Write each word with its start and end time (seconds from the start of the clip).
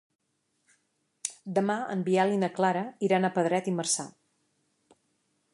Demà 1.59 1.75
en 1.95 2.01
Biel 2.09 2.33
i 2.37 2.41
na 2.45 2.51
Clara 2.57 2.83
iran 3.09 3.29
a 3.29 3.33
Pedret 3.39 3.73
i 3.73 3.77
Marzà. 3.81 4.11